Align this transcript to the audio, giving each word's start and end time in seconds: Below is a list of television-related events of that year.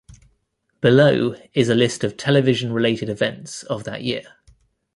Below 0.81 1.35
is 1.53 1.69
a 1.69 1.75
list 1.75 2.03
of 2.03 2.17
television-related 2.17 3.07
events 3.07 3.61
of 3.61 3.83
that 3.83 4.03
year. 4.03 4.23